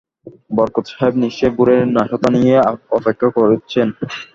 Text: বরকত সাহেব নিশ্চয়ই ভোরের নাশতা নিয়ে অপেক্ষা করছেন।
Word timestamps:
বরকত 0.55 0.85
সাহেব 0.91 1.13
নিশ্চয়ই 1.23 1.53
ভোরের 1.57 1.81
নাশতা 1.95 2.29
নিয়ে 2.35 2.55
অপেক্ষা 2.97 3.27
করছেন। 3.35 3.87